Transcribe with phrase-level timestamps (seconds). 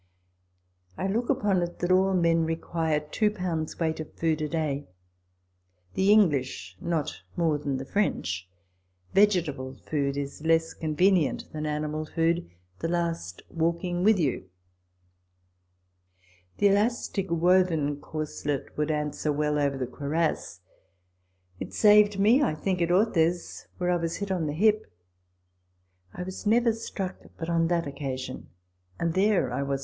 [0.97, 4.87] I look upon it that all men require two pounds weight of food a day;
[5.93, 8.49] the English not more than the French.
[9.13, 14.49] Vegetable food is less convenient than animal food, the last walking with you.
[16.57, 20.61] The elastic woven corslet would answer well over the cuirass.
[21.59, 24.91] It saved me, I think, at Orthez;* where I was hit on the hip.
[26.11, 28.49] I was never struck * In Spain.